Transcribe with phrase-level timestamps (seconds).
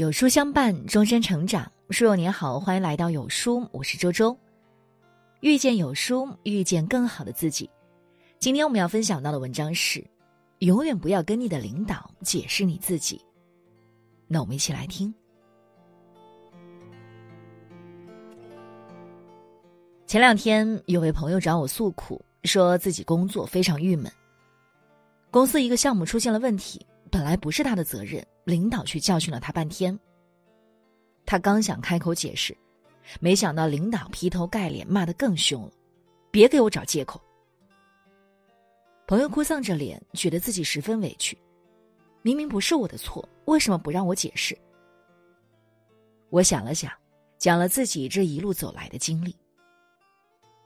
[0.00, 1.70] 有书相伴，终身成长。
[1.90, 4.34] 书友您好，欢迎来到有书，我是周周。
[5.40, 7.68] 遇见有书，遇见更好的自己。
[8.38, 10.02] 今天我们要分享到的文章是：
[10.60, 13.20] 永远不要跟你的领导解释你自己。
[14.26, 15.14] 那我们一起来听。
[20.06, 24.10] 前两天有位朋友找我诉苦，说自己工作非常郁闷。
[25.30, 29.98] 公司一个项目出现了问题，本来不是他的责任，领导却教训了他半天。
[31.24, 32.56] 他刚想开口解释，
[33.20, 35.70] 没想到领导劈头盖脸骂得更凶了
[36.30, 37.20] ：“别给我找借口！”
[39.06, 41.38] 朋友哭丧着脸，觉得自己十分委屈。
[42.22, 44.58] 明明不是我的错，为什么不让我解释？
[46.28, 46.92] 我想了想，
[47.38, 49.34] 讲了自己这一路走来的经历。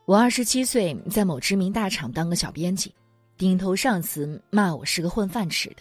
[0.04, 2.94] 我二十七岁，在某知名大厂当个小编辑。
[3.36, 5.76] 顶头上司骂我是个混饭吃的，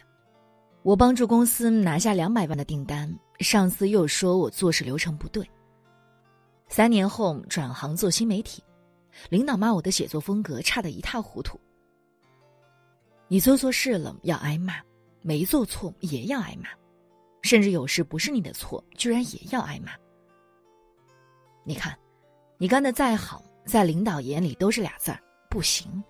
[0.84, 5.50] 我帮助公司拿下两百万的订单，上司又说我做事流程不对。
[6.68, 8.62] 三年后转行做新媒体，
[9.30, 11.58] 领导骂我的写作风格差得一塌糊涂。
[13.30, 14.76] 你做错事了要挨骂，
[15.22, 16.68] 没做错也要挨骂，
[17.44, 19.94] 甚至有事不是你的错，居然也要挨骂。
[21.64, 21.98] 你看，
[22.58, 26.04] 你干的再好，在领导眼里都是俩字儿不行。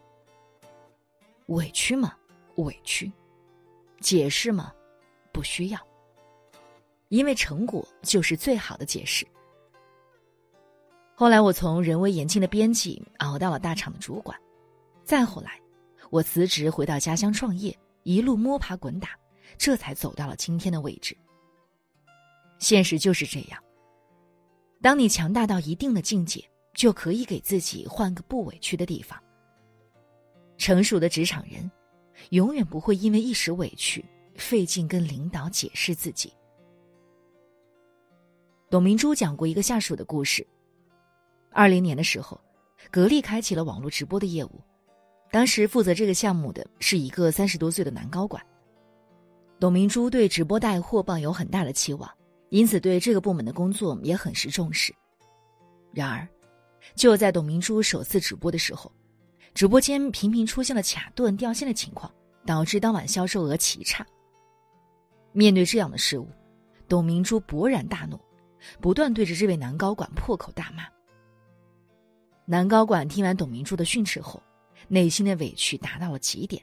[1.48, 2.16] 委屈吗？
[2.56, 3.12] 委屈。
[4.04, 4.72] 解释吗？
[5.32, 5.80] 不需要。
[7.08, 9.26] 因为成果就是最好的解释。
[11.16, 14.38] 后来我从人微言轻的编辑熬到了大厂的主管，
[15.04, 15.60] 再后来，
[16.10, 19.10] 我辞职回到家乡创业，一路摸爬滚打，
[19.58, 21.16] 这才走到了今天的位置。
[22.58, 23.64] 现实就是这样。
[24.82, 26.44] 当你强大到一定的境界，
[26.74, 29.22] 就可以给自己换个不委屈的地方。
[30.58, 31.70] 成熟的职场人，
[32.30, 34.04] 永远不会因为一时委屈
[34.36, 36.34] 费劲跟领导解释自己。
[38.70, 40.46] 董明珠讲过一个下属的故事。
[41.52, 42.40] 二零年的时候，
[42.90, 44.62] 格力开启了网络直播的业务，
[45.32, 48.44] 当时负责这个项目的是一个三十多岁的男高管。
[49.60, 52.10] 董明珠对直播带货抱有很大的期望，
[52.50, 54.92] 因此对这个部门的工作也很是重视。
[55.92, 56.28] 然而，
[56.96, 58.92] 就在董明珠首次直播的时候，
[59.54, 62.12] 直播间频频出现了卡顿、掉线的情况，
[62.46, 64.06] 导致当晚销售额奇差。
[65.32, 66.28] 面对这样的事物，
[66.88, 68.20] 董明珠勃然大怒，
[68.82, 70.86] 不断对着这位男高管破口大骂。
[72.46, 74.42] 男高管听完董明珠的训斥后，
[74.88, 76.62] 内心的委屈达到了极点。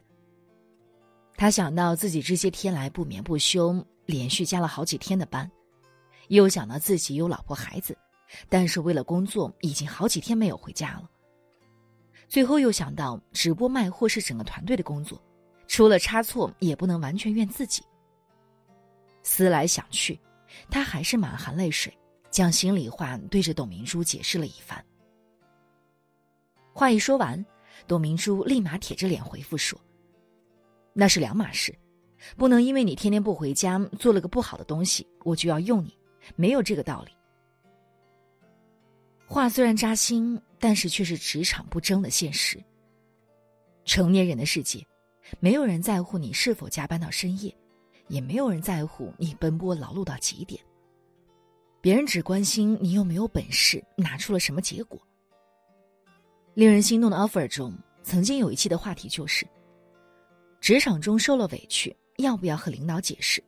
[1.37, 5.49] 他想到自己这些天来不眠不休，连续加了好几天的班，
[6.27, 7.97] 又想到自己有老婆孩子，
[8.49, 11.09] 但是为了工作已经好几天没有回家了。
[12.31, 15.21] 最后又想到直播卖货是整个团队的工作，
[15.67, 17.83] 出了差错也不能完全怨自己。
[19.21, 20.17] 思来想去，
[20.69, 21.93] 他还是满含泪水，
[22.29, 24.81] 将心里话对着董明珠解释了一番。
[26.71, 27.45] 话一说完，
[27.85, 29.77] 董明珠立马铁着脸回复说
[30.95, 31.77] ：“那是两码事，
[32.37, 35.99] 不能因为你天天不回家，做了个不好的东西，我就要用你，
[36.37, 37.11] 没有这个道理。”
[39.31, 42.61] 话虽然扎心，但是却是职场不争的现实。
[43.85, 44.85] 成年人的世界，
[45.39, 47.55] 没有人在乎你是否加班到深夜，
[48.09, 50.61] 也没有人在乎你奔波劳碌到几点。
[51.79, 54.99] 别人只关心你有没有本事，拿出了什么结果。
[56.53, 59.47] 令人心动的 offer 中，曾经有一期的话题就是：
[60.59, 63.41] 职场中受了委屈，要不要和领导解释？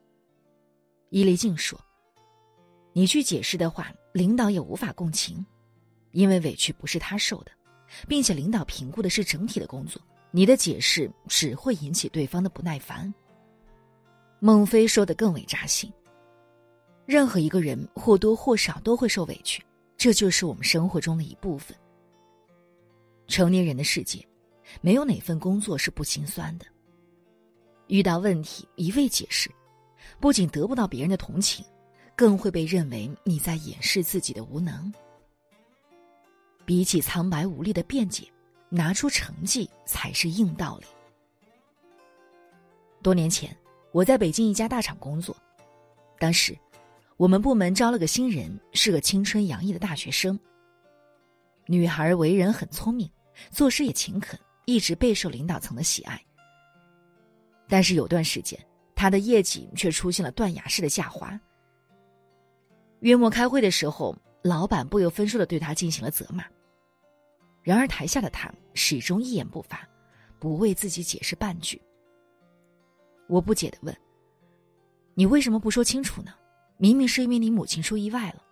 [1.10, 1.78] 伊丽静说
[2.96, 5.46] ：“你去解释的话，领导也无法共情。”
[6.14, 7.52] 因为委屈不是他受的，
[8.08, 10.02] 并且领导评估的是整体的工作，
[10.32, 13.14] 你的解释只会引起对方的不耐烦。
[14.40, 15.92] 孟非说的更为扎心。
[17.06, 19.62] 任何一个人或多或少都会受委屈，
[19.98, 21.76] 这就是我们生活中的一部分。
[23.28, 24.26] 成年人的世界，
[24.82, 26.66] 没有哪份工作是不心酸的。
[27.88, 29.50] 遇到问题一味解释，
[30.20, 31.66] 不仅得不到别人的同情，
[32.16, 34.94] 更会被认为你在掩饰自己的无能。
[36.66, 38.26] 比起苍白无力的辩解，
[38.70, 40.86] 拿出成绩才是硬道理。
[43.02, 43.56] 多年前，
[43.92, 45.36] 我在北京一家大厂工作，
[46.20, 46.58] 当时
[47.18, 50.40] 我们部门招了个新人，是个青春洋溢的大学生。
[51.66, 53.10] 女孩为人很聪明，
[53.52, 56.22] 做事也勤恳，一直备受领导层的喜爱。
[57.68, 58.58] 但是有段时间，
[58.96, 61.38] 她的业绩却出现了断崖式的下滑。
[63.02, 64.16] 月末开会的时候。
[64.44, 66.44] 老板不由分说的对他进行了责骂。
[67.62, 69.88] 然而台下的他始终一言不发，
[70.38, 71.82] 不为自己解释半句。
[73.28, 73.98] 我不解的问
[75.16, 76.34] ：“你为什么不说清楚呢？
[76.78, 78.44] 明明是因为你母亲出意外了，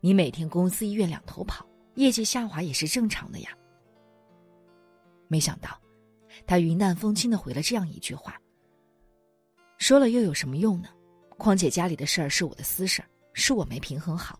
[0.00, 3.56] 你每天公司医院两头跑，业绩下滑也是正常的呀。
[5.28, 5.80] 没想到，
[6.46, 8.38] 他云淡风轻的回了这样一句话
[9.78, 10.90] ：“说了又有什么用呢？
[11.38, 14.38] 况且家里的事儿是我的私事儿，是我没平衡好。”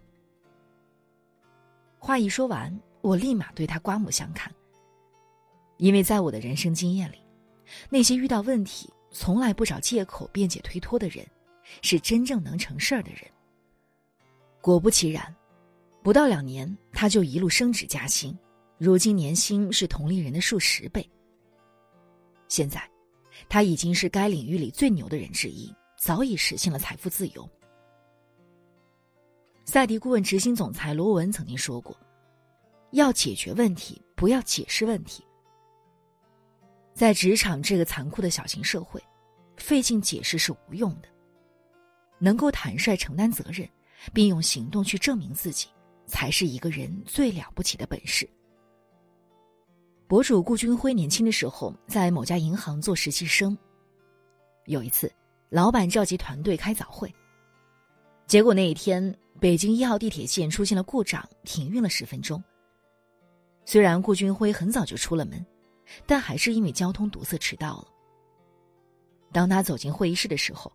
[2.04, 4.52] 话一说完，我立马对他刮目相看。
[5.76, 7.18] 因为在我的人生经验里，
[7.88, 11.24] 那些遇到问题从来不找借口辩解推脱的人，
[11.80, 13.20] 是真正能成事儿的人。
[14.60, 15.32] 果不其然，
[16.02, 18.36] 不到两年，他就一路升职加薪，
[18.78, 21.08] 如今年薪是同龄人的数十倍。
[22.48, 22.82] 现在，
[23.48, 27.48] 他已经是该领域里最牛的人之一，早已实现了财富自由。
[29.64, 31.96] 赛迪顾问执行总裁罗文曾经说过
[32.92, 35.24] ：“要解决问题，不要解释问题。”
[36.94, 39.02] 在职场这个残酷的小型社会，
[39.56, 41.08] 费劲解释是无用的。
[42.18, 43.68] 能够坦率承担责任，
[44.12, 45.68] 并用行动去证明自己，
[46.06, 48.28] 才是一个人最了不起的本事。
[50.06, 53.56] 博主顾军辉年轻的时候在某家银行做实习生。
[54.66, 55.10] 有一次，
[55.48, 57.12] 老板召集团队开早会，
[58.32, 62.42] 结果那一天北京一号地铁线出现了故障，停运了十分钟。
[63.66, 65.44] 虽然顾军辉很早就出了门。
[66.06, 67.88] 但还是因为交通堵塞迟到了。
[69.32, 70.72] 当他走进会议室的时候，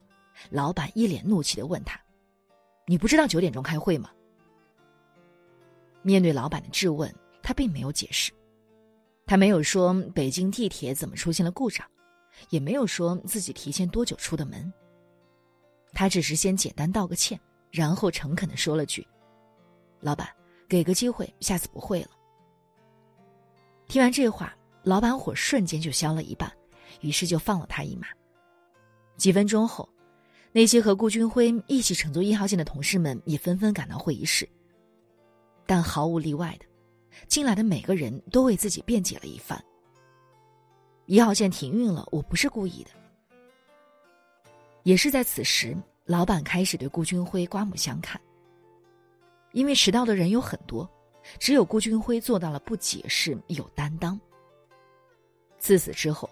[0.51, 2.00] 老板一脸怒气的问他
[2.86, 4.12] ：“你不知道九点钟开会吗？”
[6.06, 7.12] 面对老板的质问，
[7.42, 8.31] 他并没有解释，
[9.25, 11.83] 他没有说北京地铁怎么出现了故障，
[12.51, 14.71] 也没有说自己提前多久出的门。
[15.94, 17.39] 他只是先简单道个歉，
[17.72, 19.08] 然后诚恳的说了句
[20.00, 20.28] ：“老板，
[20.68, 22.10] 给个机会，下次不会了。”
[23.88, 24.54] 听完这话。
[24.84, 26.50] 老板火瞬间就消了一半，
[27.02, 28.08] 于是就放了他一马。
[29.18, 29.90] 几分钟后，
[30.54, 34.48] 那些和顾军辉一起乘坐一号线的同事们也纷纷赶到会议室。
[35.66, 36.66] 但毫无例外的，
[37.28, 39.62] 进来的每个人都为自己辩解了一番。
[41.06, 42.92] 一号线停运了，我不是故意的。
[44.84, 45.75] 也是在此时，
[46.07, 48.19] 老板开始对顾军辉刮目相看。
[49.51, 50.89] 因为迟到的人有很多，
[51.38, 54.19] 只有顾军辉做到了不解释，有担当。
[55.59, 56.30] 自此之后，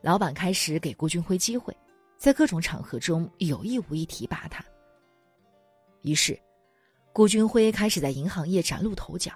[0.00, 1.76] 老板开始给顾军辉机会，
[2.16, 4.64] 在各种场合中有意无意提拔他。
[6.02, 6.38] 于是，
[7.12, 9.32] 顾军辉开始在银行业崭露头角，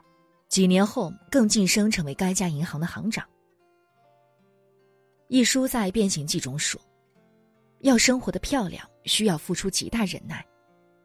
[0.49, 3.25] 几年后更晋升成为该家银行的行长。
[5.29, 6.81] 一书在《变形记》中说
[7.83, 10.45] ：“要生活的漂亮，需要付出极大忍耐，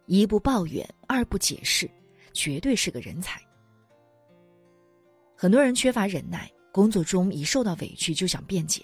[0.05, 1.89] 一不抱怨，二不解释，
[2.33, 3.41] 绝对是个人才。”
[5.37, 6.51] 很多人缺乏忍耐。
[6.73, 8.81] 工作中一受到委屈就想辩解，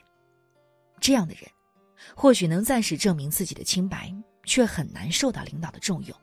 [1.00, 1.44] 这样的人，
[2.14, 6.14] 或许能暂时证明自己的清白，却很难受到领导的重用。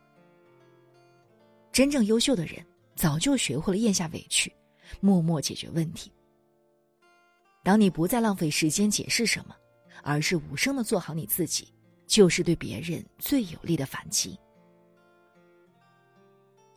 [1.72, 2.62] 真正优秀的人，
[2.94, 4.54] 早就学会了咽下委屈，
[5.00, 6.12] 默默解决问题。
[7.62, 9.56] 当你不再浪费时间解释什么，
[10.02, 11.72] 而是无声的做好你自己，
[12.06, 14.38] 就是对别人最有力的反击。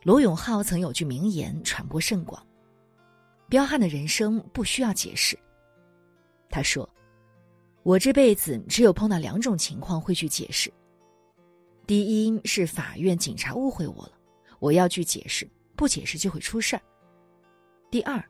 [0.02, 2.44] 罗永浩曾有句名言传播甚广。
[3.48, 5.38] 彪悍的人生不需要解释。
[6.50, 6.88] 他说
[7.82, 10.72] ：“我这辈子只有碰到两种情况会去解释。
[11.86, 14.12] 第一是法院、警察误会我了，
[14.58, 16.82] 我要去解释，不解释就会出事儿；
[17.90, 18.22] 第二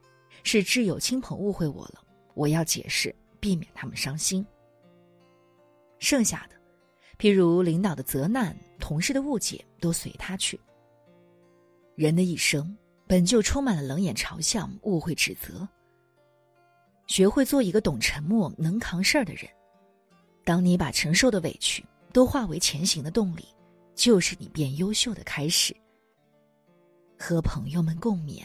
[0.45, 4.45] 是挚友亲朋误会我了，我要解释，避免他们伤心。
[5.99, 6.57] 剩下的，
[7.19, 10.59] 譬如领导的责难、同事的误解，都随他去。
[11.97, 12.77] 人的一生。”
[13.09, 15.67] 本就充满了冷眼嘲笑、误会、指责。
[17.07, 19.49] 学会做一个懂沉默、能扛事儿的人。
[20.45, 21.83] 当你把承受的委屈
[22.13, 23.47] 都化为前行的动力，
[23.95, 25.75] 就是你变优秀的开始。
[27.19, 28.45] 和朋友们共勉。